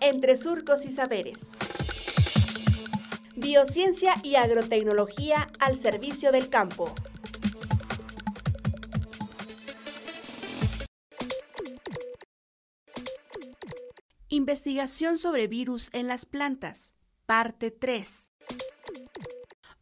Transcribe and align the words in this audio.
entre 0.00 0.36
surcos 0.36 0.84
y 0.84 0.90
saberes. 0.90 1.50
Biociencia 3.36 4.14
y 4.22 4.36
agrotecnología 4.36 5.48
al 5.60 5.78
servicio 5.78 6.32
del 6.32 6.48
campo. 6.48 6.92
Investigación 14.28 15.18
sobre 15.18 15.46
virus 15.46 15.90
en 15.92 16.08
las 16.08 16.26
plantas, 16.26 16.92
parte 17.26 17.70
3. 17.70 18.32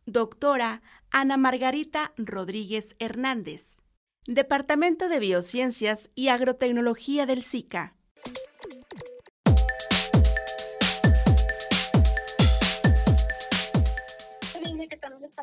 Doctora 0.07 0.83
Ana 1.11 1.37
Margarita 1.37 2.13
Rodríguez 2.17 2.95
Hernández, 2.99 3.81
Departamento 4.27 5.09
de 5.09 5.19
Biociencias 5.19 6.11
y 6.15 6.29
Agrotecnología 6.29 7.27
del 7.27 7.43
SICA. 7.43 7.97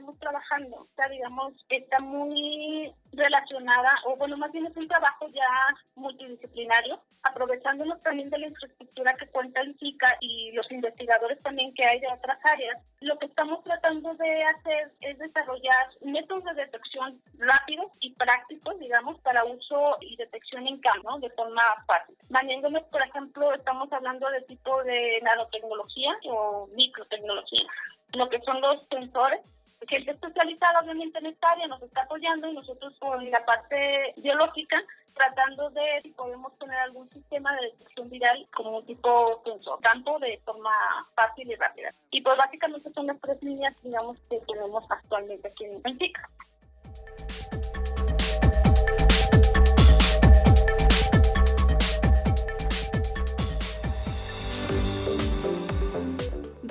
Estamos 0.01 0.19
trabajando, 0.19 0.77
o 0.77 1.09
digamos, 1.09 1.53
está 1.69 1.99
muy 1.99 2.91
relacionada, 3.13 3.89
o 4.05 4.15
bueno, 4.15 4.35
más 4.37 4.51
bien 4.51 4.65
es 4.65 4.75
un 4.75 4.87
trabajo 4.87 5.27
ya 5.29 5.47
multidisciplinario, 5.95 6.99
aprovechándonos 7.21 8.01
también 8.01 8.31
de 8.31 8.39
la 8.39 8.47
infraestructura 8.47 9.15
que 9.15 9.27
cuenta 9.27 9.61
el 9.61 9.77
SICA 9.77 10.17
y 10.19 10.53
los 10.53 10.71
investigadores 10.71 11.39
también 11.43 11.71
que 11.75 11.85
hay 11.85 11.99
de 11.99 12.07
otras 12.07 12.39
áreas. 12.43 12.81
Lo 13.01 13.19
que 13.19 13.27
estamos 13.27 13.63
tratando 13.63 14.15
de 14.15 14.43
hacer 14.43 14.91
es 15.01 15.19
desarrollar 15.19 15.87
métodos 16.03 16.45
de 16.45 16.53
detección 16.55 17.21
rápidos 17.37 17.91
y 17.99 18.13
prácticos, 18.15 18.79
digamos, 18.79 19.19
para 19.19 19.45
uso 19.45 19.97
y 20.01 20.15
detección 20.15 20.65
en 20.67 20.79
campo, 20.79 21.19
de 21.19 21.29
forma 21.31 21.61
fácil. 21.85 22.17
Maniéndonos, 22.29 22.83
por 22.85 23.03
ejemplo, 23.03 23.53
estamos 23.53 23.91
hablando 23.93 24.27
de 24.31 24.41
tipo 24.41 24.83
de 24.83 25.19
nanotecnología 25.21 26.17
o 26.25 26.67
microtecnología 26.73 27.67
lo 28.13 28.29
que 28.29 28.41
son 28.41 28.61
los 28.61 28.85
sensores 28.89 29.41
gente 29.87 30.11
especializada 30.11 30.79
obviamente 30.81 31.19
en 31.19 31.27
esta 31.27 31.51
área 31.51 31.67
nos 31.67 31.81
está 31.81 32.03
apoyando 32.03 32.47
y 32.47 32.53
nosotros 32.53 32.93
con 32.99 33.29
la 33.29 33.43
parte 33.45 34.13
biológica 34.17 34.81
tratando 35.13 35.69
de 35.71 36.01
si 36.03 36.09
podemos 36.11 36.57
tener 36.57 36.77
algún 36.77 37.09
sistema 37.09 37.53
de 37.55 37.67
detección 37.67 38.09
viral 38.09 38.47
como 38.55 38.77
un 38.77 38.85
tipo 38.85 39.41
sensor, 39.43 39.79
tanto 39.81 40.17
de 40.19 40.39
forma 40.45 40.71
fácil 41.15 41.51
y 41.51 41.55
rápida. 41.55 41.89
Y 42.11 42.21
pues 42.21 42.37
básicamente 42.37 42.91
son 42.93 43.07
las 43.07 43.19
tres 43.19 43.41
líneas 43.43 43.75
digamos 43.83 44.17
que 44.29 44.39
tenemos 44.47 44.83
actualmente 44.89 45.47
aquí 45.47 45.65
en 45.65 45.81
Benfica. 45.81 46.29